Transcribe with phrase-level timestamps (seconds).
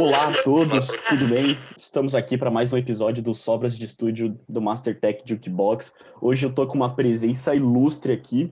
[0.00, 1.58] Olá a todos, tudo bem?
[1.76, 5.92] Estamos aqui para mais um episódio do Sobras de Estúdio do Mastertech Jukebox.
[6.22, 8.50] Hoje eu tô com uma presença ilustre aqui,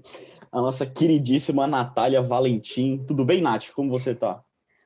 [0.52, 3.02] a nossa queridíssima Natália Valentim.
[3.08, 3.70] Tudo bem, Nath?
[3.70, 4.44] Como você tá?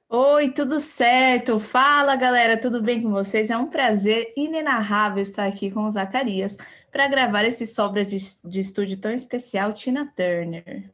[0.09, 1.59] Oi, tudo certo?
[1.59, 3.51] Fala, galera, tudo bem com vocês?
[3.51, 6.57] É um prazer inenarrável estar aqui com o Zacarias
[6.93, 10.89] para gravar esse Sobra de, de Estúdio tão especial, Tina Turner.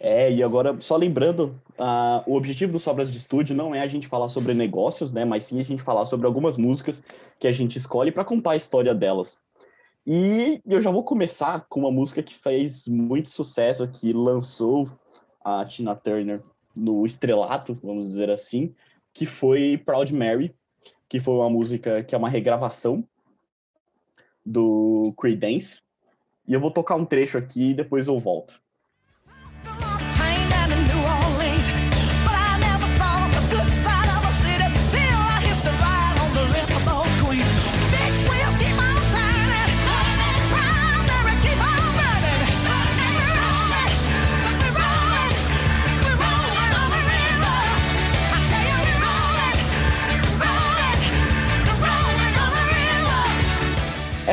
[0.00, 3.86] É, e agora, só lembrando, uh, o objetivo do Sobras de Estúdio não é a
[3.86, 5.24] gente falar sobre negócios, né?
[5.24, 7.02] Mas sim a gente falar sobre algumas músicas
[7.38, 9.40] que a gente escolhe para contar a história delas.
[10.06, 14.88] E eu já vou começar com uma música que fez muito sucesso, que lançou
[15.44, 16.40] a Tina Turner
[16.76, 18.74] no estrelato, vamos dizer assim,
[19.12, 20.54] que foi Proud Mary,
[21.08, 23.06] que foi uma música que é uma regravação
[24.44, 25.80] do Creedence.
[26.46, 28.60] E eu vou tocar um trecho aqui e depois eu volto.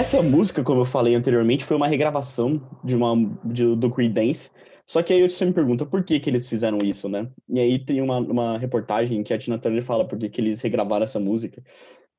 [0.03, 4.51] Essa música, como eu falei anteriormente, foi uma regravação de uma de, do Creedence.
[4.85, 7.29] Só que aí você me pergunta por que, que eles fizeram isso, né?
[7.47, 10.59] E aí tem uma, uma reportagem que a Tina Turner fala por que, que eles
[10.61, 11.63] regravaram essa música.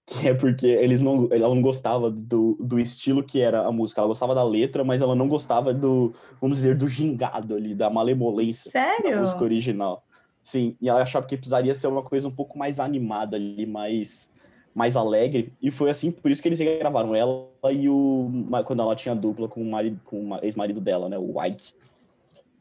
[0.07, 4.01] Que é porque eles não, ela não gostava do, do estilo que era a música.
[4.01, 7.89] Ela gostava da letra, mas ela não gostava do, vamos dizer, do gingado ali, da
[7.89, 9.13] malemolência Sério?
[9.13, 10.05] da música original.
[10.43, 14.31] Sim, e ela achava que precisaria ser uma coisa um pouco mais animada ali, mais
[14.75, 18.28] mais alegre, e foi assim, por isso que eles gravaram ela e o
[18.67, 21.72] quando ela tinha dupla com o marido, com o ex-marido dela, né, o Ike.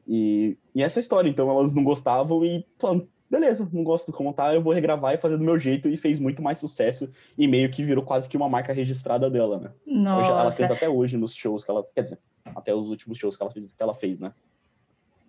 [0.07, 4.17] E, e essa é história, então elas não gostavam e falaram, beleza, não gosto de
[4.17, 7.09] como tá, eu vou regravar e fazer do meu jeito, e fez muito mais sucesso,
[7.35, 9.71] e meio que virou quase que uma marca registrada dela, né?
[9.87, 10.21] Nossa.
[10.21, 13.35] Hoje, ela canta até hoje nos shows que ela, quer dizer, até os últimos shows
[13.35, 14.31] que ela fez, que ela fez né?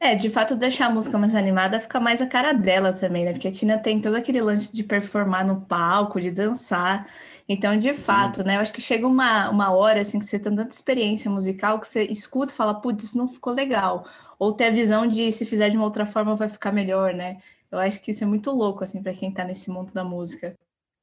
[0.04, 3.32] É, de fato, deixar a música mais animada fica mais a cara dela também, né?
[3.32, 7.08] Porque a Tina tem todo aquele lance de performar no palco, de dançar.
[7.48, 8.48] Então, de fato, Sim.
[8.48, 8.56] né?
[8.56, 11.88] Eu acho que chega uma, uma hora, assim, que você tem tanta experiência musical que
[11.88, 14.04] você escuta e fala, putz, isso não ficou legal.
[14.38, 17.38] Ou ter a visão de se fizer de uma outra forma vai ficar melhor, né?
[17.72, 20.54] Eu acho que isso é muito louco, assim, para quem tá nesse mundo da música.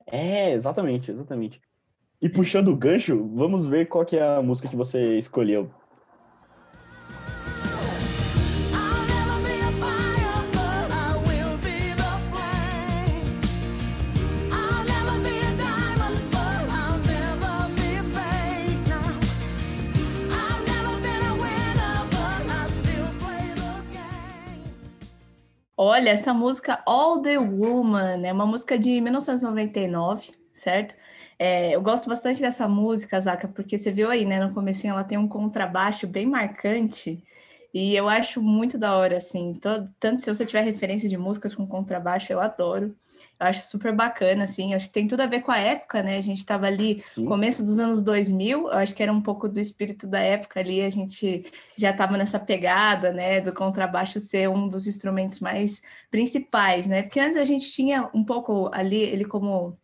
[0.05, 1.59] É, exatamente, exatamente.
[2.21, 5.71] E puxando o gancho, vamos ver qual que é a música que você escolheu
[25.83, 30.95] Olha, essa música All the Woman é uma música de 1999, certo?
[31.39, 34.39] É, eu gosto bastante dessa música, Zaka, porque você viu aí, né?
[34.39, 37.23] No começo ela tem um contrabaixo bem marcante
[37.73, 39.57] e eu acho muito da hora, assim.
[39.99, 42.95] tanto se você tiver referência de músicas com contrabaixo, eu adoro.
[43.39, 44.73] Eu acho super bacana, assim.
[44.73, 46.17] Acho que tem tudo a ver com a época, né?
[46.17, 47.25] A gente estava ali, Sim.
[47.25, 50.81] começo dos anos 2000, eu acho que era um pouco do espírito da época ali.
[50.81, 51.45] A gente
[51.77, 53.39] já estava nessa pegada, né?
[53.39, 57.03] Do contrabaixo ser um dos instrumentos mais principais, né?
[57.03, 59.77] Porque antes a gente tinha um pouco ali, ele como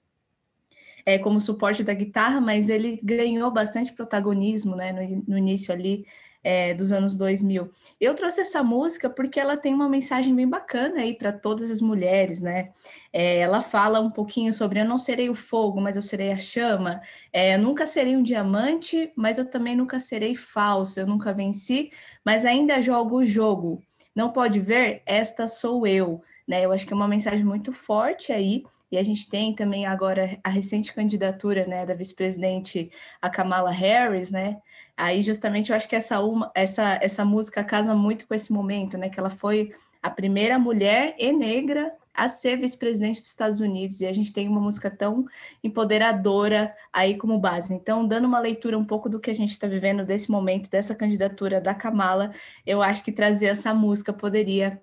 [1.06, 6.06] é, como suporte da guitarra, mas ele ganhou bastante protagonismo né, no, no início ali
[6.48, 7.70] é, dos anos 2000.
[8.00, 11.82] Eu trouxe essa música porque ela tem uma mensagem bem bacana aí para todas as
[11.82, 12.70] mulheres, né?
[13.12, 16.38] É, ela fala um pouquinho sobre eu não serei o fogo, mas eu serei a
[16.38, 17.02] chama.
[17.34, 21.02] É, eu nunca serei um diamante, mas eu também nunca serei falsa.
[21.02, 21.90] Eu nunca venci,
[22.24, 23.84] mas ainda jogo o jogo.
[24.16, 25.02] Não pode ver?
[25.06, 26.22] Esta sou eu.
[26.48, 26.64] Né?
[26.64, 28.64] Eu acho que é uma mensagem muito forte aí.
[28.90, 32.90] E a gente tem também agora a recente candidatura né, da vice-presidente,
[33.22, 34.62] a Kamala Harris, né?
[34.98, 38.98] Aí, justamente, eu acho que essa, uma, essa, essa música casa muito com esse momento,
[38.98, 39.10] né?
[39.10, 44.08] Que ela foi a primeira mulher e negra a ser vice-presidente dos Estados Unidos, e
[44.08, 45.28] a gente tem uma música tão
[45.64, 47.72] empoderadora aí como base.
[47.72, 50.96] Então, dando uma leitura um pouco do que a gente está vivendo desse momento, dessa
[50.96, 52.34] candidatura da Kamala,
[52.66, 54.82] eu acho que trazer essa música poderia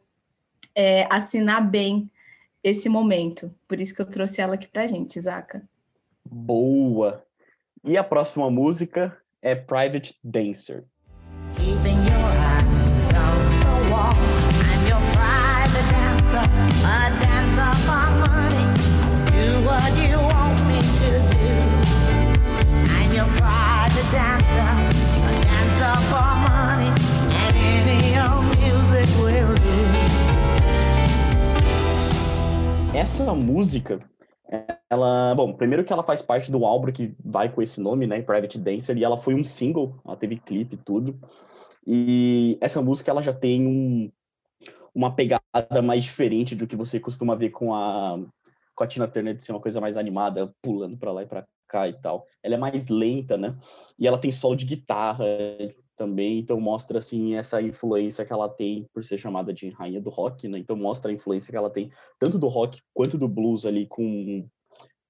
[0.77, 2.09] é, assinar bem
[2.62, 3.53] esse momento.
[3.67, 5.69] Por isso que eu trouxe ela aqui para a gente, Zaca.
[6.25, 7.25] Boa!
[7.83, 10.85] E a próxima música é Private Dancer.
[32.94, 34.00] Essa música,
[34.94, 38.23] ela, bom, primeiro que ela faz parte do álbum que vai com esse nome, né,
[38.23, 41.19] Private Dancer, e ela foi um single, ela teve clipe e tudo.
[41.87, 44.11] E essa música ela já tem um,
[44.94, 48.19] uma pegada mais diferente do que você costuma ver com a
[48.75, 51.46] com a Tina Turner de ser uma coisa mais animada, pulando para lá e para
[51.69, 52.26] cá e tal.
[52.43, 53.56] Ela é mais lenta, né?
[53.96, 55.25] E ela tem solo de guitarra
[55.96, 60.11] também, então mostra assim essa influência que ela tem por ser chamada de rainha do
[60.11, 60.58] rock, né?
[60.58, 64.49] Então mostra a influência que ela tem tanto do rock quanto do blues ali com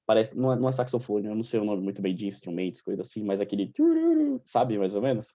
[0.07, 2.81] parece não é, não é saxofone, eu não sei o nome muito bem de instrumentos,
[2.81, 3.73] coisa assim, mas aquele
[4.45, 5.35] sabe mais ou menos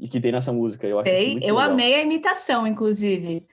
[0.00, 0.86] e que tem nessa música.
[0.86, 1.70] Eu acho Sei, eu legal.
[1.70, 3.46] amei a imitação, inclusive.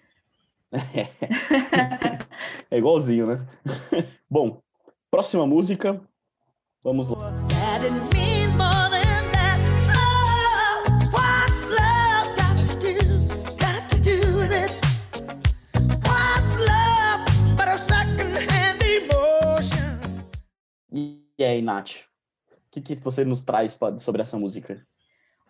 [2.72, 3.48] é igualzinho, né?
[4.30, 4.62] Bom,
[5.12, 6.02] próxima música.
[6.84, 7.57] Vamos lá.
[21.40, 22.06] Aí, Nath?
[22.52, 24.86] O que, que você nos traz sobre essa música?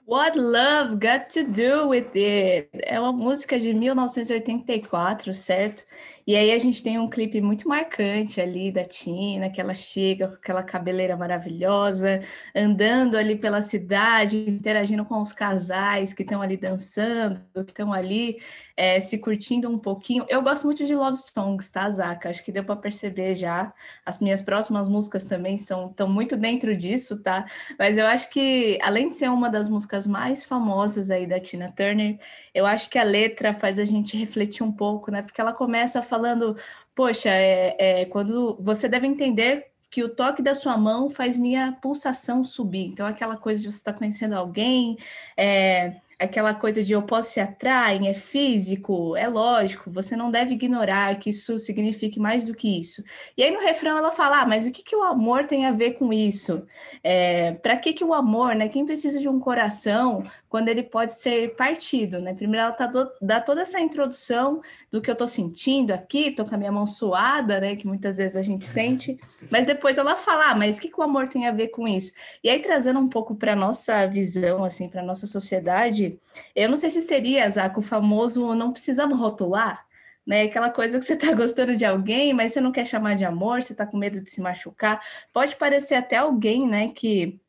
[0.10, 2.70] What Love Got to Do with It?
[2.74, 5.86] É uma música de 1984, certo?
[6.26, 10.28] E aí a gente tem um clipe muito marcante ali da Tina, que ela chega
[10.28, 12.22] com aquela cabeleira maravilhosa,
[12.54, 18.42] andando ali pela cidade, interagindo com os casais que estão ali dançando, que estão ali
[18.76, 20.26] é, se curtindo um pouquinho.
[20.28, 22.30] Eu gosto muito de love songs, tá, Zaca?
[22.30, 23.74] Acho que deu para perceber já.
[24.06, 27.46] As minhas próximas músicas também são estão muito dentro disso, tá?
[27.80, 31.72] Mas eu acho que além de ser uma das músicas mais famosas aí da Tina
[31.72, 32.20] Turner,
[32.54, 35.22] eu acho que a letra faz a gente refletir um pouco, né?
[35.22, 36.56] Porque ela começa falando,
[36.94, 41.72] poxa, é, é, quando você deve entender que o toque da sua mão faz minha
[41.82, 42.88] pulsação subir.
[42.88, 44.98] Então, aquela coisa de você estar tá conhecendo alguém,
[45.36, 50.54] é, aquela coisa de eu posso se atrair, é físico, é lógico, você não deve
[50.54, 53.04] ignorar que isso signifique mais do que isso.
[53.38, 55.72] E aí no refrão ela fala, ah, mas o que, que o amor tem a
[55.72, 56.66] ver com isso?
[57.04, 58.68] É, Para que, que o amor, né?
[58.68, 62.34] Quem precisa de um coração quando ele pode ser partido, né?
[62.34, 66.46] Primeiro ela tá do, dá toda essa introdução do que eu tô sentindo aqui, tô
[66.46, 67.76] com a minha mão suada, né?
[67.76, 69.20] Que muitas vezes a gente sente,
[69.52, 71.88] mas depois ela fala, ah, mas o que, que o amor tem a ver com
[71.88, 72.12] isso?
[72.44, 76.07] E aí trazendo um pouco para nossa visão, assim, para nossa sociedade,
[76.56, 79.86] eu não sei se seria, Zaco, o famoso não precisamos rotular,
[80.26, 80.44] né?
[80.44, 83.64] Aquela coisa que você está gostando de alguém, mas você não quer chamar de amor,
[83.64, 85.02] você está com medo de se machucar.
[85.34, 87.40] Pode parecer até alguém, né, que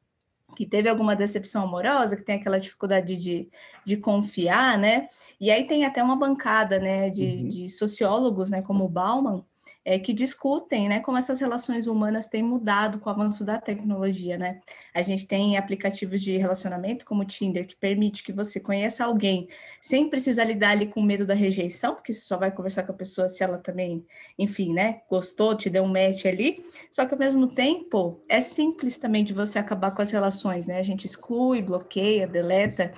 [0.56, 3.48] que teve alguma decepção amorosa, que tem aquela dificuldade de,
[3.84, 5.08] de confiar, né?
[5.40, 7.48] E aí tem até uma bancada, né, de, uhum.
[7.48, 9.44] de sociólogos, né, como o Bauman,
[9.88, 14.36] é, que discutem né, como essas relações humanas têm mudado com o avanço da tecnologia.
[14.36, 14.60] Né?
[14.92, 19.48] A gente tem aplicativos de relacionamento como o Tinder, que permite que você conheça alguém
[19.80, 22.94] sem precisar lidar ali com medo da rejeição, porque você só vai conversar com a
[22.94, 24.04] pessoa se ela também,
[24.38, 26.62] enfim, né, gostou, te deu um match ali.
[26.90, 30.78] Só que ao mesmo tempo, é simples também de você acabar com as relações, né?
[30.78, 32.92] A gente exclui, bloqueia, deleta.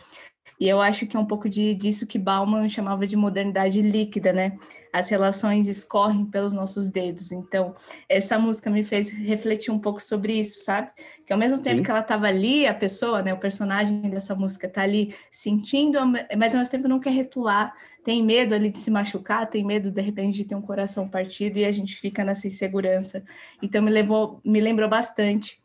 [0.58, 4.32] E eu acho que é um pouco de, disso que Bauman chamava de modernidade líquida,
[4.32, 4.58] né?
[4.93, 7.32] As relações escorrem pelos nossos dedos.
[7.32, 7.75] Então,
[8.08, 10.91] essa música me fez refletir um pouco sobre isso, sabe?
[11.26, 11.82] Que ao mesmo tempo Sim.
[11.85, 15.99] que ela estava ali, a pessoa, né, o personagem dessa música está ali sentindo,
[16.37, 19.91] mas ao mesmo tempo não quer retular, tem medo ali de se machucar, tem medo
[19.91, 23.22] de repente de ter um coração partido e a gente fica nessa insegurança.
[23.63, 25.60] Então me levou, me lembrou bastante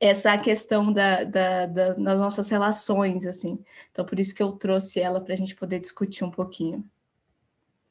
[0.00, 3.58] essa questão da, da, da, das nossas relações, assim.
[3.90, 6.84] Então, por isso que eu trouxe ela para a gente poder discutir um pouquinho.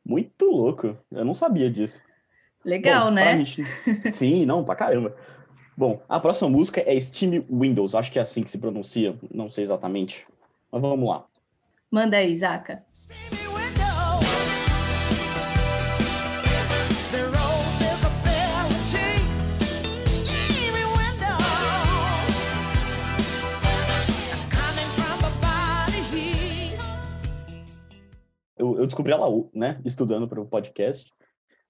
[0.05, 2.01] Muito louco, eu não sabia disso.
[2.63, 3.37] Legal, Bom, né?
[3.37, 3.63] Gente...
[4.11, 5.15] Sim, não, pra caramba.
[5.75, 9.49] Bom, a próxima música é Steam Windows, acho que é assim que se pronuncia, não
[9.49, 10.25] sei exatamente.
[10.71, 11.25] Mas vamos lá.
[11.91, 12.83] Manda aí, Zaca.
[13.09, 13.36] eu,
[28.77, 31.11] eu descobri ela, né, estudando para o podcast,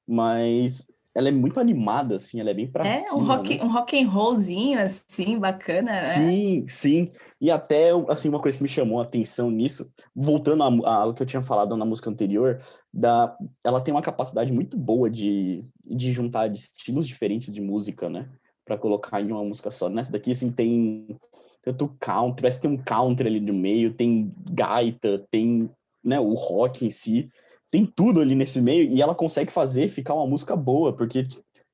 [0.07, 0.85] mas
[1.17, 3.17] ela é muito animada, assim, ela é bem pra é, cima.
[3.17, 3.63] Um rock, né?
[3.63, 6.05] um rock and rollzinho, assim, bacana, né?
[6.05, 7.11] Sim, sim.
[7.41, 11.25] E até, assim, uma coisa que me chamou a atenção nisso, voltando ao que eu
[11.25, 12.61] tinha falado na música anterior,
[12.93, 13.35] da,
[13.65, 18.29] ela tem uma capacidade muito boa de, de juntar estilos diferentes de música, né?
[18.63, 19.89] Pra colocar em uma música só.
[19.89, 21.17] Nessa daqui, assim, tem
[21.63, 25.67] tanto country, parece que tem um country ali no meio, tem gaita, tem
[26.07, 27.29] né, o rock em si,
[27.69, 31.27] tem tudo ali nesse meio e ela consegue fazer ficar uma música boa, porque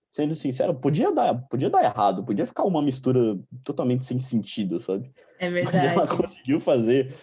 [0.10, 5.12] sendo sincero, podia dar, podia dar errado, podia ficar uma mistura totalmente sem sentido, sabe?
[5.40, 5.78] É verdade.
[5.86, 7.16] Mas ela conseguiu fazer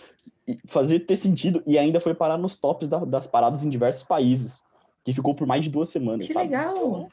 [0.67, 4.62] fazer ter sentido e ainda foi parar nos tops da, das paradas em diversos países,
[5.05, 6.47] que ficou por mais de duas semanas, que sabe?
[6.47, 7.09] legal.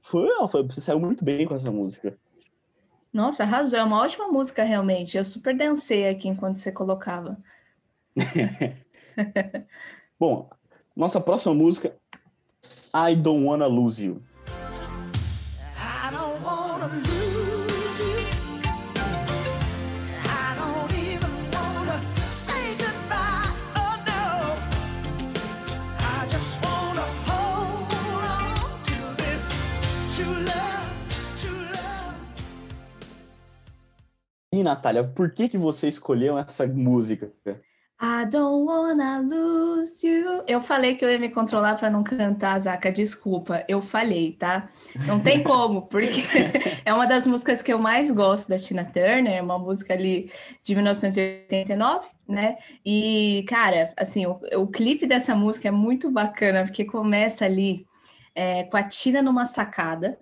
[0.00, 2.16] Foi, foi, você saiu muito bem com essa música.
[3.12, 3.78] Nossa, arrasou.
[3.78, 5.16] É uma ótima música, realmente.
[5.16, 7.38] Eu super dancei aqui enquanto você colocava.
[10.18, 10.50] Bom,
[10.94, 11.96] nossa próxima música,
[12.94, 14.22] I Don't Wanna Lose You.
[34.52, 37.30] E Natália, por que que você escolheu essa música?
[37.98, 40.42] I don't wanna lose you.
[40.46, 42.92] Eu falei que eu ia me controlar para não cantar, Zaca.
[42.92, 44.68] Desculpa, eu falei, tá?
[45.06, 46.22] Não tem como, porque
[46.84, 50.30] é uma das músicas que eu mais gosto da Tina Turner, uma música ali
[50.62, 52.58] de 1989, né?
[52.84, 57.86] E, cara, assim, o, o clipe dessa música é muito bacana, porque começa ali
[58.34, 60.18] é, com a Tina numa sacada,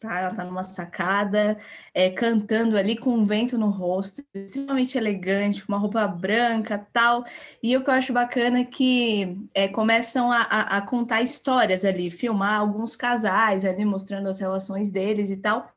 [0.00, 1.58] Tá, ela tá numa sacada,
[1.92, 7.24] é, cantando ali com um vento no rosto, extremamente elegante, com uma roupa branca tal.
[7.60, 11.84] E o que eu acho bacana é que é, começam a, a, a, contar histórias
[11.84, 15.68] ali, filmar alguns casais ali, mostrando as relações deles e tal.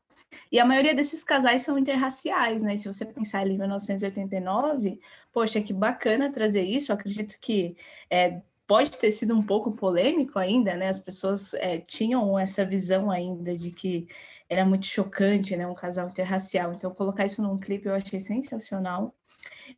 [0.52, 2.76] E a maioria desses casais são interraciais, né?
[2.76, 5.00] Se você pensar ali em 1989,
[5.32, 6.92] poxa, que bacana trazer isso.
[6.92, 7.76] Eu acredito que
[8.10, 8.40] é,
[8.72, 10.88] pode ter sido um pouco polêmico ainda, né?
[10.88, 14.08] As pessoas é, tinham essa visão ainda de que
[14.48, 15.66] era muito chocante, né?
[15.66, 16.72] Um casal interracial.
[16.72, 19.14] Então, colocar isso num clipe eu achei sensacional.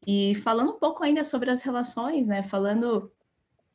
[0.06, 2.40] E falando um pouco ainda sobre as relações, né?
[2.40, 3.10] Falando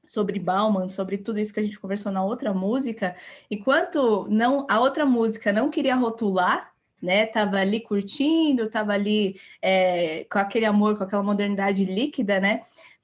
[0.05, 3.13] sobre Bauman, sobre tudo isso que a gente conversou na outra música,
[3.51, 6.71] enquanto não a outra música não queria rotular,
[7.01, 7.25] né?
[7.25, 12.63] Tava ali curtindo, tava ali é, com aquele amor, com aquela modernidade líquida, né?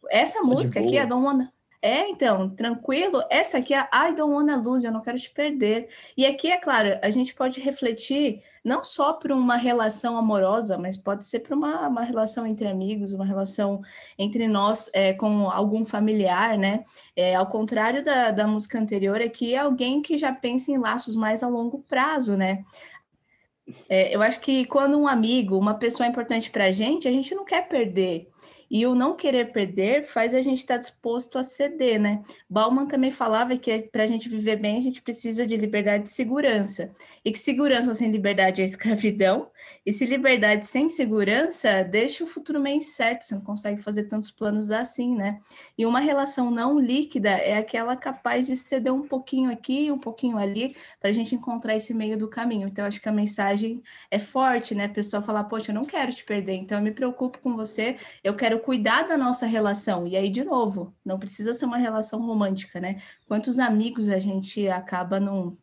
[0.09, 1.53] Essa Só música aqui, a Don't Wanna,
[1.85, 3.21] é, então, tranquilo.
[3.29, 5.87] Essa aqui é I don't wanna lose, eu não quero te perder.
[6.17, 10.97] E aqui, é claro, a gente pode refletir não só para uma relação amorosa, mas
[10.97, 13.83] pode ser para uma, uma relação entre amigos, uma relação
[14.17, 16.83] entre nós é, com algum familiar, né?
[17.15, 21.15] É, ao contrário da, da música anterior, aqui é alguém que já pensa em laços
[21.15, 22.65] mais a longo prazo, né?
[23.87, 27.35] É, eu acho que quando um amigo, uma pessoa importante para a gente, a gente
[27.35, 28.27] não quer perder.
[28.69, 32.23] E o não querer perder faz a gente estar tá disposto a ceder, né?
[32.49, 36.11] Bauman também falava que para a gente viver bem, a gente precisa de liberdade e
[36.11, 36.91] segurança.
[37.23, 39.49] E que segurança sem liberdade é escravidão.
[39.85, 44.31] E se liberdade sem segurança deixa o futuro meio incerto, você não consegue fazer tantos
[44.31, 45.39] planos assim, né?
[45.77, 50.37] E uma relação não líquida é aquela capaz de ceder um pouquinho aqui, um pouquinho
[50.37, 52.67] ali, para a gente encontrar esse meio do caminho.
[52.67, 54.85] Então, acho que a mensagem é forte, né?
[54.85, 57.95] A pessoa falar, poxa, eu não quero te perder, então eu me preocupo com você,
[58.23, 60.07] eu quero cuidar da nossa relação.
[60.07, 62.97] E aí, de novo, não precisa ser uma relação romântica, né?
[63.27, 65.57] Quantos amigos a gente acaba não.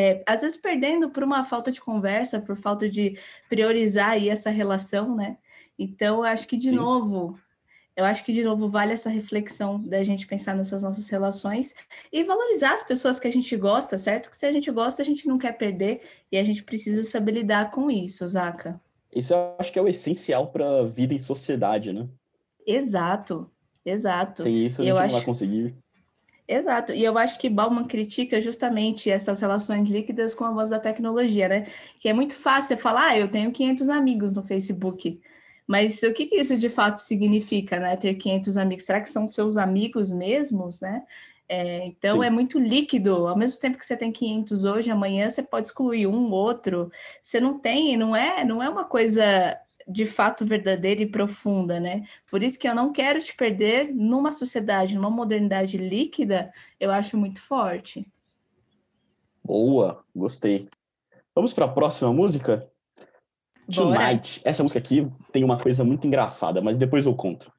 [0.00, 4.48] É, às vezes perdendo por uma falta de conversa, por falta de priorizar aí essa
[4.48, 5.38] relação, né?
[5.76, 6.76] Então, eu acho que, de Sim.
[6.76, 7.36] novo,
[7.96, 11.74] eu acho que, de novo, vale essa reflexão da gente pensar nessas nossas relações
[12.12, 14.30] e valorizar as pessoas que a gente gosta, certo?
[14.30, 17.32] Que se a gente gosta, a gente não quer perder e a gente precisa saber
[17.32, 18.80] lidar com isso, Zaca.
[19.12, 22.06] Isso eu acho que é o essencial para a vida em sociedade, né?
[22.64, 23.50] Exato,
[23.84, 24.44] exato.
[24.44, 25.16] Sem isso a gente eu não acho...
[25.16, 25.74] vai conseguir.
[26.50, 30.78] Exato, e eu acho que Bauman critica justamente essas relações líquidas com a voz da
[30.78, 31.66] tecnologia, né?
[32.00, 35.20] Que é muito fácil você falar, ah, eu tenho 500 amigos no Facebook,
[35.66, 37.96] mas o que, que isso de fato significa, né?
[37.98, 41.04] Ter 500 amigos, será que são seus amigos mesmos, né?
[41.46, 42.26] É, então Sim.
[42.26, 43.26] é muito líquido.
[43.26, 46.90] Ao mesmo tempo que você tem 500 hoje, amanhã você pode excluir um, outro.
[47.22, 52.04] Você não tem, não é, não é uma coisa de fato verdadeira e profunda, né?
[52.26, 57.16] Por isso que eu não quero te perder numa sociedade, numa modernidade líquida, eu acho
[57.16, 58.06] muito forte.
[59.42, 60.68] Boa, gostei.
[61.34, 62.68] Vamos para a próxima música?
[63.74, 63.98] Bora.
[63.98, 64.40] Tonight.
[64.44, 67.50] Essa música aqui tem uma coisa muito engraçada, mas depois eu conto.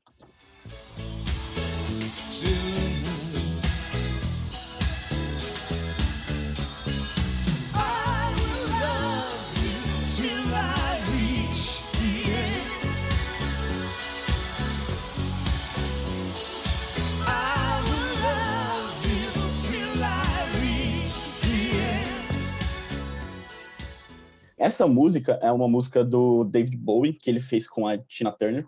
[24.59, 28.65] Essa música é uma música do David Bowie, que ele fez com a Tina Turner.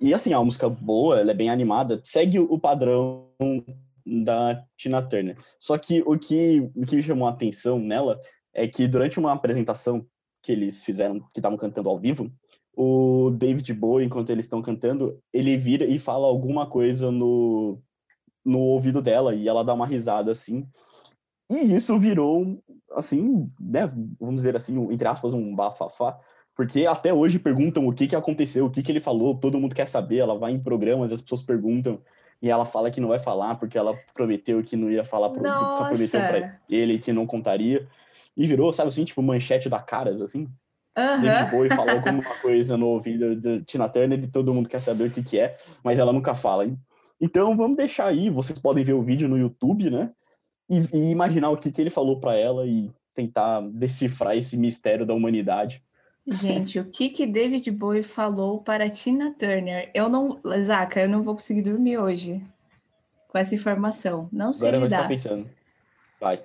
[0.00, 3.28] E assim, é uma música boa, ela é bem animada, segue o padrão
[4.06, 5.36] da Tina Turner.
[5.60, 8.18] Só que o que, o que me chamou a atenção nela
[8.54, 10.06] é que durante uma apresentação
[10.42, 12.32] que eles fizeram, que estavam cantando ao vivo,
[12.74, 17.78] o David Bowie, enquanto eles estão cantando, ele vira e fala alguma coisa no,
[18.42, 20.66] no ouvido dela e ela dá uma risada assim.
[21.50, 23.88] E isso virou assim, né,
[24.20, 26.18] vamos dizer assim, entre aspas, um bafafá,
[26.54, 29.74] porque até hoje perguntam o que, que aconteceu, o que, que ele falou, todo mundo
[29.74, 32.00] quer saber, ela vai em programas, as pessoas perguntam,
[32.40, 35.40] e ela fala que não vai falar porque ela prometeu que não ia falar, pro,
[35.40, 37.86] prometeu pra ele que não contaria,
[38.36, 40.48] e virou, sabe assim, tipo, manchete da Caras, assim.
[40.96, 41.20] Uhum.
[41.20, 45.04] David Bowie falou alguma coisa no ouvido de Tina Turner e todo mundo quer saber
[45.04, 46.68] o que, que é, mas ela nunca fala.
[47.20, 50.10] Então vamos deixar aí, vocês podem ver o vídeo no YouTube, né?
[50.68, 55.06] E, e imaginar o que, que ele falou para ela e tentar decifrar esse mistério
[55.06, 55.82] da humanidade.
[56.26, 59.90] Gente, o que que David Bowie falou para Tina Turner?
[59.94, 62.42] Eu não, Zaca, eu não vou conseguir dormir hoje
[63.28, 64.28] com essa informação.
[64.30, 64.98] Não sei Agora lidar.
[64.98, 65.48] Vai pensando.
[66.20, 66.42] Vai.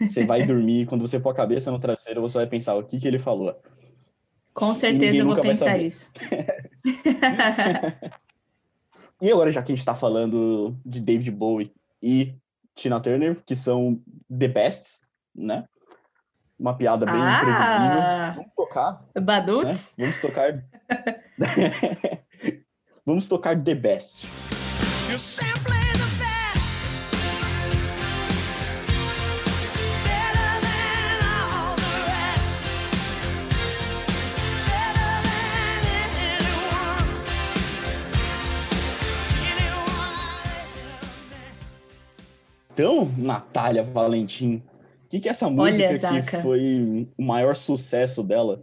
[0.00, 2.98] Você vai dormir, quando você pôr a cabeça no travesseiro, você vai pensar o que
[2.98, 3.56] que ele falou.
[4.52, 6.10] Com certeza eu vou pensar isso.
[9.22, 12.34] e agora, já que a gente está falando de David Bowie e
[12.74, 14.00] Tina Turner, que são
[14.30, 15.64] the bests, né?
[16.58, 18.34] uma piada bem ah, imprevisível.
[18.36, 19.04] Vamos tocar.
[19.20, 19.94] Baduts?
[19.98, 20.04] Né?
[20.04, 20.64] Vamos tocar.
[23.04, 24.28] Vamos tocar The Best.
[42.72, 44.62] Então, Natália Valentim,
[45.12, 48.62] que, que é essa música Olha, que foi o maior sucesso dela?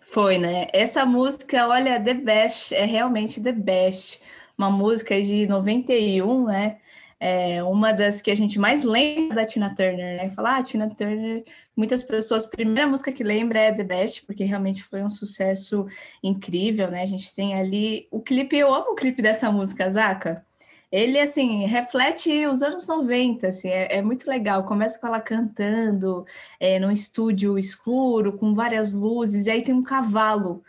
[0.00, 0.68] Foi, né?
[0.72, 4.20] Essa música, olha, The Best, é realmente The Best.
[4.56, 6.78] Uma música de 91, né?
[7.18, 10.30] É uma das que a gente mais lembra da Tina Turner, né?
[10.30, 11.44] Falar, ah, Tina Turner,
[11.76, 15.84] muitas pessoas, a primeira música que lembra é The Best, porque realmente foi um sucesso
[16.22, 17.02] incrível, né?
[17.02, 20.46] A gente tem ali o clipe, eu amo o clipe dessa música, Zaca
[20.90, 24.64] ele, assim, reflete os anos 90, assim, é, é muito legal.
[24.64, 26.26] Começa com ela cantando
[26.58, 30.62] é, num estúdio escuro, com várias luzes, e aí tem um cavalo.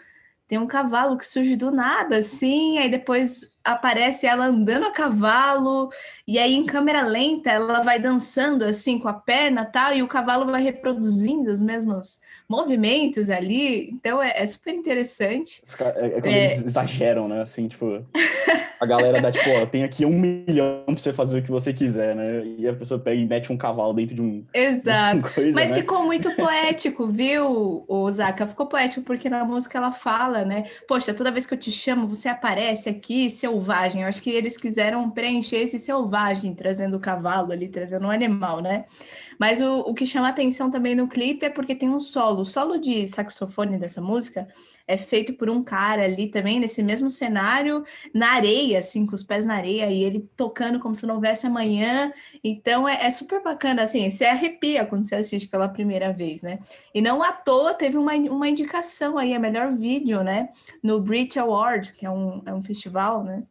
[0.48, 5.90] Tem um cavalo que surge do nada, assim, aí depois aparece ela andando a cavalo,
[6.28, 10.08] e aí em câmera lenta ela vai dançando assim com a perna tal, e o
[10.08, 12.20] cavalo vai reproduzindo os mesmos
[12.50, 15.64] movimentos ali, então é, é super interessante.
[15.80, 16.46] É, é quando é...
[16.46, 17.42] eles exageram, né?
[17.42, 18.06] Assim, tipo,
[18.80, 21.72] a galera dá tipo, ó, tem aqui um milhão pra você fazer o que você
[21.72, 22.44] quiser, né?
[22.58, 24.44] E a pessoa pega e mete um cavalo dentro de um.
[24.54, 25.22] Exato.
[25.34, 25.82] Coisa, Mas né?
[25.82, 28.48] ficou muito poético, viu, o Zaka?
[28.48, 30.66] Ficou poético porque na música ela fala, né?
[30.88, 34.02] Poxa, toda vez que eu te chamo, você aparece aqui, selvagem.
[34.02, 38.62] Eu acho que eles quiseram preencher esse selvagem, trazendo o cavalo ali, trazendo um animal,
[38.62, 38.86] né?
[39.38, 42.42] Mas o, o que chama atenção também no clipe é porque tem um solo.
[42.42, 44.48] O solo de saxofone dessa música
[44.88, 49.24] é feito por um cara ali também, nesse mesmo cenário, na areia, assim, com os
[49.24, 52.14] pés na areia, e ele tocando como se não houvesse amanhã.
[52.44, 56.60] Então é, é super bacana, assim, você arrepia quando você assiste pela primeira vez, né?
[56.94, 60.50] E não à toa teve uma, uma indicação aí, a melhor vídeo, né?
[60.84, 63.44] No Brit Award, que é um, é um festival, né?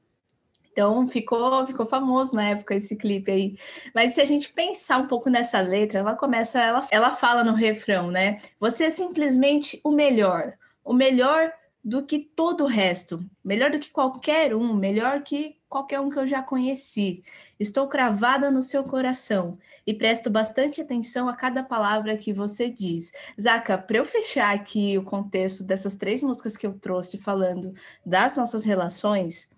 [0.72, 3.56] Então ficou, ficou famoso na época esse clipe aí.
[3.94, 7.52] Mas se a gente pensar um pouco nessa letra, ela começa, ela, ela fala no
[7.52, 8.38] refrão, né?
[8.58, 13.90] Você é simplesmente o melhor, o melhor do que todo o resto, melhor do que
[13.90, 17.22] qualquer um, melhor que qualquer um que eu já conheci.
[17.58, 23.12] Estou cravada no seu coração e presto bastante atenção a cada palavra que você diz.
[23.40, 27.72] Zaca, para eu fechar aqui o contexto dessas três músicas que eu trouxe falando
[28.04, 29.48] das nossas relações,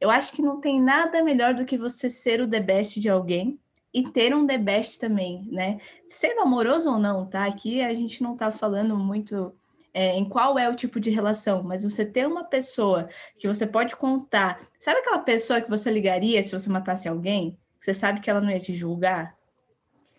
[0.00, 3.08] eu acho que não tem nada melhor do que você ser o the best de
[3.08, 3.58] alguém
[3.92, 5.78] e ter um the best também, né?
[6.08, 7.46] Sendo amoroso ou não, tá?
[7.46, 9.54] Aqui a gente não tá falando muito
[9.94, 13.66] é, em qual é o tipo de relação, mas você ter uma pessoa que você
[13.66, 14.60] pode contar.
[14.78, 17.56] Sabe aquela pessoa que você ligaria se você matasse alguém?
[17.80, 19.36] Você sabe que ela não ia te julgar?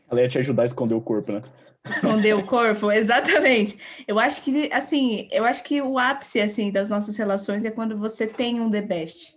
[0.10, 1.42] Ela ia te ajudar a esconder o corpo, né?
[1.86, 3.78] Esconder o corpo, exatamente.
[4.08, 7.98] Eu acho que, assim, eu acho que o ápice, assim, das nossas relações é quando
[7.98, 9.36] você tem um the best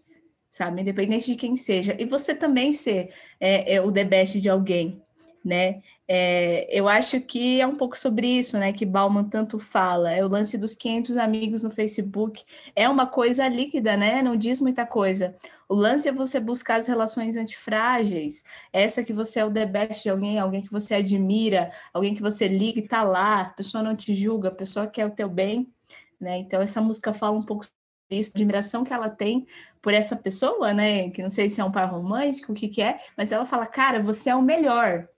[0.51, 0.83] sabe?
[0.83, 1.95] Independente de quem seja.
[1.99, 5.01] E você também ser é, é o the best de alguém,
[5.49, 5.81] né?
[6.07, 8.73] É, eu acho que é um pouco sobre isso, né?
[8.73, 10.13] Que Bauman tanto fala.
[10.13, 12.45] É o lance dos 500 amigos no Facebook.
[12.77, 14.23] É uma coisa líquida, né?
[14.23, 15.35] Não diz muita coisa.
[15.69, 18.45] O lance é você buscar as relações antifrágeis.
[18.73, 22.23] Essa que você é o the best de alguém, alguém que você admira, alguém que
[22.23, 25.29] você liga e tá lá, a pessoa não te julga, a pessoa quer o teu
[25.29, 25.73] bem,
[26.21, 26.39] né?
[26.39, 27.67] Então essa música fala um pouco
[28.11, 29.47] isso, admiração que ela tem
[29.83, 31.11] por essa pessoa, né?
[31.11, 33.67] Que não sei se é um par romântico, o que, que é, mas ela fala,
[33.67, 35.09] cara, você é o melhor.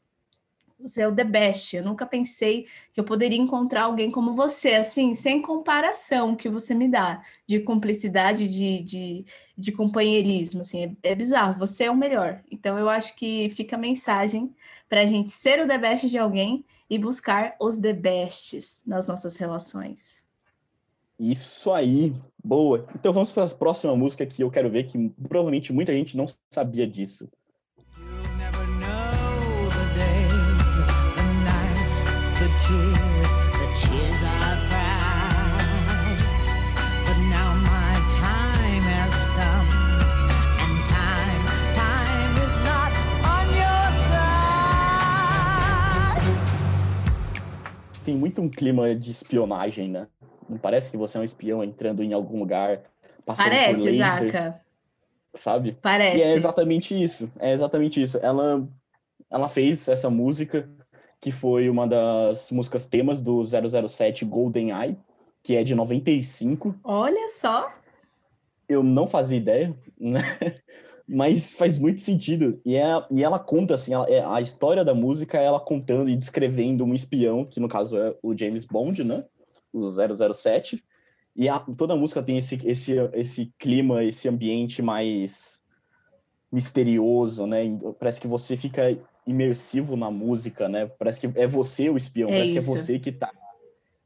[0.82, 1.76] Você é o the best.
[1.76, 6.74] Eu nunca pensei que eu poderia encontrar alguém como você, assim, sem comparação que você
[6.74, 9.24] me dá de cumplicidade, de, de,
[9.56, 11.58] de companheirismo, assim, é, é bizarro.
[11.58, 12.42] Você é o melhor.
[12.50, 14.54] Então, eu acho que fica a mensagem
[14.88, 19.06] para a gente ser o the best de alguém e buscar os the bests nas
[19.06, 20.24] nossas relações.
[21.20, 22.88] Isso aí, boa.
[22.94, 26.24] Então vamos para a próxima música que eu quero ver, que provavelmente muita gente não
[26.50, 27.28] sabia disso.
[48.04, 50.09] Tem muito um clima de espionagem, né?
[50.48, 52.80] Não parece que você é um espião entrando em algum lugar,
[53.24, 54.61] passando parece, por lasers, Zaca.
[55.35, 55.78] sabe?
[55.80, 56.18] Parece.
[56.18, 57.30] E é exatamente isso.
[57.38, 58.18] É exatamente isso.
[58.20, 58.66] Ela,
[59.30, 60.68] ela fez essa música
[61.20, 64.96] que foi uma das músicas temas do 007 Golden Eye,
[65.42, 66.74] que é de 95.
[66.83, 67.70] Olha só.
[68.68, 70.20] Eu não fazia ideia, né?
[71.06, 72.61] Mas faz muito sentido.
[72.64, 76.09] E, é, e ela conta, assim, ela, é, a história da música é ela contando
[76.09, 79.24] e descrevendo um espião, que no caso é o James Bond, né?
[79.72, 80.83] o 007.
[81.35, 85.61] E a, toda a música tem esse, esse, esse clima, esse ambiente mais
[86.50, 87.64] misterioso, né?
[87.98, 88.98] Parece que você fica
[89.30, 90.86] imersivo na música, né?
[90.98, 92.66] Parece que é você o espião, é parece isso.
[92.66, 93.30] que é você que tá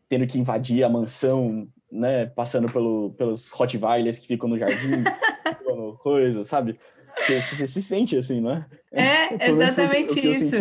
[0.09, 2.27] tendo que invadir a mansão, né?
[2.27, 5.03] Passando pelo, pelos Rottweilers que ficam no jardim,
[6.01, 6.79] coisa, sabe?
[7.17, 8.67] Você, você, se sente assim, né?
[8.93, 10.57] É, exatamente isso.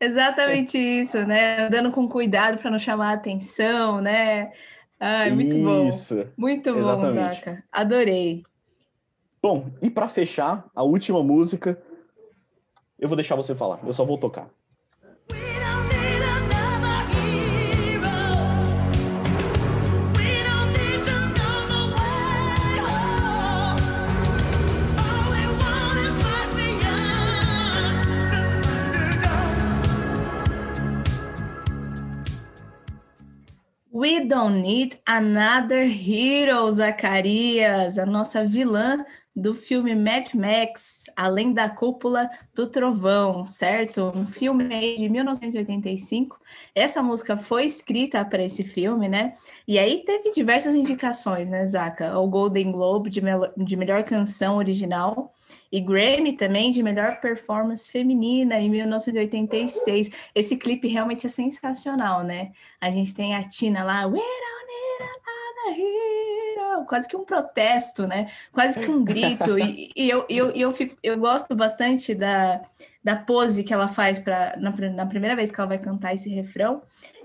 [0.00, 1.66] Exatamente isso, né?
[1.66, 4.52] Andando com cuidado para não chamar a atenção, né?
[4.98, 5.56] Ai, muito
[5.88, 6.14] isso.
[6.14, 6.26] bom.
[6.36, 7.62] Muito bom, Zaca.
[7.70, 8.42] Adorei.
[9.42, 11.80] Bom, e para fechar, a última música,
[13.00, 13.80] eu vou deixar você falar.
[13.84, 14.50] Eu só vou tocar.
[33.92, 41.68] We Don't Need Another Hero, Zacarias, a nossa vilã do filme Mad Max, Além da
[41.68, 44.12] Cúpula do Trovão, certo?
[44.14, 46.38] Um filme de 1985.
[46.74, 49.34] Essa música foi escrita para esse filme, né?
[49.66, 52.18] E aí teve diversas indicações, né, Zaca?
[52.18, 53.20] O Golden Globe de,
[53.56, 55.32] de melhor canção original
[55.70, 60.10] e Grammy também de melhor performance feminina em 1986.
[60.34, 62.52] Esse clipe realmente é sensacional, né?
[62.80, 65.99] A gente tem a Tina lá, We don't need another
[66.90, 68.26] quase que um protesto, né?
[68.52, 69.56] Quase que um grito.
[69.56, 72.60] e, e eu, eu, eu, fico, eu gosto bastante da,
[73.02, 76.28] da pose que ela faz para na, na primeira vez que ela vai cantar esse
[76.28, 76.82] refrão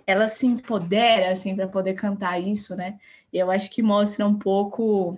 [0.07, 2.99] ela se empodera assim para poder cantar isso, né?
[3.33, 5.17] Eu acho que mostra um pouco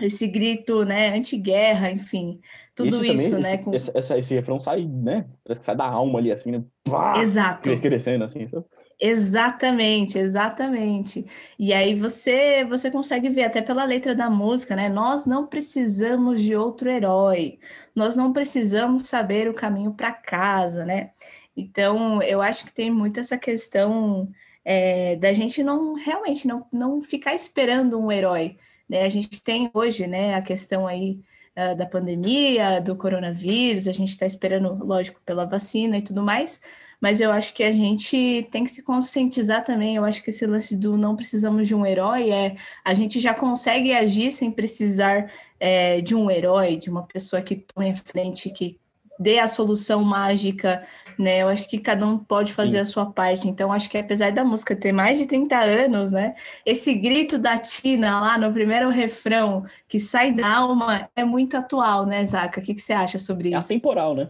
[0.00, 2.40] esse grito, né, anti-guerra, enfim,
[2.74, 3.54] tudo esse isso, também, né?
[3.54, 3.98] Esse, com...
[3.98, 5.26] esse, esse, refrão sai, né?
[5.44, 6.64] Parece que sai da alma ali, assim, né?
[6.84, 7.78] Pá, Exato.
[7.78, 8.64] Crescendo, assim, sabe?
[8.98, 11.26] Exatamente, exatamente.
[11.58, 14.88] E aí você você consegue ver até pela letra da música, né?
[14.88, 17.58] Nós não precisamos de outro herói.
[17.94, 21.10] Nós não precisamos saber o caminho para casa, né?
[21.54, 24.30] Então, eu acho que tem muito essa questão
[24.64, 28.56] é, da gente não realmente não, não ficar esperando um herói,
[28.88, 29.02] né?
[29.04, 31.20] A gente tem hoje né, a questão aí
[31.56, 36.60] uh, da pandemia, do coronavírus, a gente está esperando, lógico, pela vacina e tudo mais,
[37.00, 39.96] mas eu acho que a gente tem que se conscientizar também.
[39.96, 43.34] Eu acho que esse lance do não precisamos de um herói é a gente já
[43.34, 45.30] consegue agir sem precisar
[45.60, 48.78] é, de um herói, de uma pessoa que tome a frente, que
[49.18, 50.82] dê a solução mágica,
[51.18, 51.42] né?
[51.42, 52.78] Eu acho que cada um pode fazer Sim.
[52.78, 53.48] a sua parte.
[53.48, 56.34] Então, acho que apesar da música ter mais de 30 anos, né?
[56.64, 62.04] Esse grito da Tina lá no primeiro refrão, que sai da alma, é muito atual,
[62.04, 62.60] né, Zaca?
[62.60, 63.72] O que, que você acha sobre é isso?
[63.72, 64.28] É atemporal, né?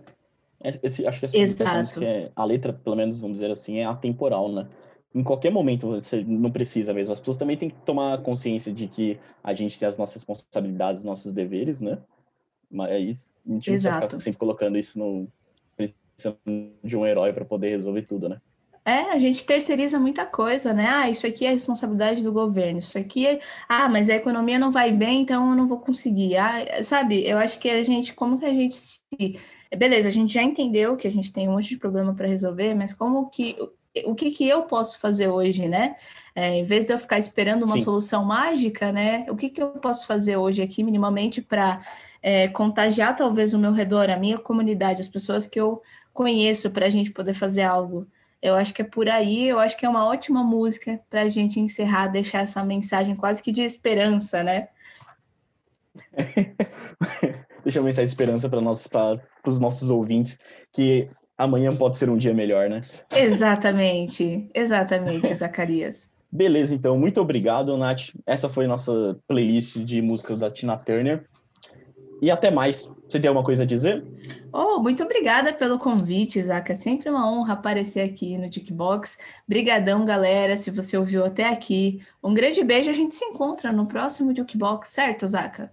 [0.82, 2.02] Esse, acho que essa, Exato.
[2.02, 4.68] É, a letra, pelo menos, vamos dizer assim, é atemporal, né?
[5.14, 7.12] Em qualquer momento você não precisa mesmo.
[7.12, 11.04] As pessoas também têm que tomar consciência de que a gente tem as nossas responsabilidades,
[11.04, 11.98] nossos deveres, né?
[12.70, 13.94] Mas a gente Exato.
[13.94, 15.28] não ficar sempre colocando isso no
[15.76, 16.38] precisando
[16.82, 18.40] de um herói para poder resolver tudo, né?
[18.86, 20.86] É, a gente terceiriza muita coisa, né?
[20.88, 23.40] Ah, isso aqui é responsabilidade do governo, isso aqui é.
[23.68, 26.36] Ah, mas a economia não vai bem, então eu não vou conseguir.
[26.36, 29.40] Ah, sabe, eu acho que a gente, como que a gente se.
[29.76, 32.74] Beleza, a gente já entendeu que a gente tem um monte de problema para resolver,
[32.74, 33.56] mas como que.
[34.04, 35.96] O que, que eu posso fazer hoje, né?
[36.34, 37.84] É, em vez de eu ficar esperando uma Sim.
[37.84, 39.24] solução mágica, né?
[39.30, 41.80] O que, que eu posso fazer hoje aqui, minimamente, para
[42.22, 46.86] é, contagiar talvez o meu redor, a minha comunidade, as pessoas que eu conheço para
[46.86, 48.06] a gente poder fazer algo.
[48.42, 51.28] Eu acho que é por aí, eu acho que é uma ótima música para a
[51.28, 54.68] gente encerrar, deixar essa mensagem quase que de esperança, né?
[57.66, 60.38] Deixa uma mensagem de esperança para os nossos ouvintes,
[60.72, 62.80] que amanhã pode ser um dia melhor, né?
[63.12, 66.08] Exatamente, exatamente, Zacarias.
[66.30, 68.12] Beleza, então, muito obrigado, Nath.
[68.24, 71.28] Essa foi nossa playlist de músicas da Tina Turner.
[72.22, 72.88] E até mais.
[73.08, 74.04] Você tem alguma coisa a dizer?
[74.52, 76.70] Oh, muito obrigada pelo convite, Isaac.
[76.70, 79.18] É sempre uma honra aparecer aqui no Jukebox.
[79.46, 82.00] Brigadão, galera, se você ouviu até aqui.
[82.22, 85.72] Um grande beijo, a gente se encontra no próximo Jukebox, certo, Zaka?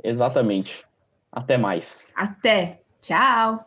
[0.00, 0.84] Exatamente.
[1.34, 2.12] Até mais.
[2.14, 2.80] Até.
[3.02, 3.66] Tchau.